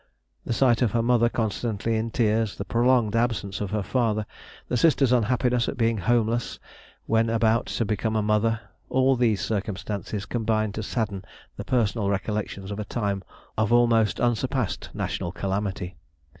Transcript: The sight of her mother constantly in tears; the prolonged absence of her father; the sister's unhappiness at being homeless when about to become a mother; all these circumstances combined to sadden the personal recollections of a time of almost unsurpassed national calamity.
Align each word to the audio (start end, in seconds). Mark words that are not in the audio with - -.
The 0.45 0.53
sight 0.53 0.81
of 0.81 0.93
her 0.93 1.03
mother 1.03 1.29
constantly 1.29 1.95
in 1.95 2.09
tears; 2.09 2.55
the 2.55 2.65
prolonged 2.65 3.15
absence 3.15 3.61
of 3.61 3.69
her 3.69 3.83
father; 3.83 4.25
the 4.67 4.75
sister's 4.75 5.11
unhappiness 5.11 5.69
at 5.69 5.77
being 5.77 5.99
homeless 5.99 6.57
when 7.05 7.29
about 7.29 7.67
to 7.67 7.85
become 7.85 8.15
a 8.15 8.23
mother; 8.23 8.61
all 8.89 9.15
these 9.15 9.41
circumstances 9.45 10.25
combined 10.25 10.73
to 10.73 10.81
sadden 10.81 11.23
the 11.55 11.63
personal 11.65 12.09
recollections 12.09 12.71
of 12.71 12.79
a 12.79 12.85
time 12.85 13.21
of 13.59 13.71
almost 13.71 14.19
unsurpassed 14.19 14.89
national 14.95 15.31
calamity. 15.31 15.95